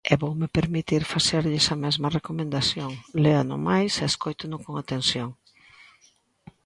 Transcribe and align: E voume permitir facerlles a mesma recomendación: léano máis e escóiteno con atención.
E 0.11 0.13
voume 0.23 0.47
permitir 0.57 1.01
facerlles 1.13 1.65
a 1.73 1.77
mesma 1.83 2.07
recomendación: 2.17 2.91
léano 3.23 3.55
máis 3.67 3.91
e 3.97 4.05
escóiteno 4.11 4.57
con 4.65 4.73
atención. 4.77 5.29